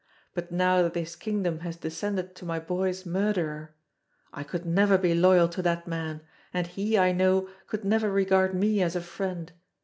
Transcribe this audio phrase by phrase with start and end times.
[0.33, 3.75] But now that his kingdom has descended to my boy's murderer
[4.33, 8.55] I could never be loyal to that man, and he, I know, could never regard
[8.55, 9.51] me as a friend.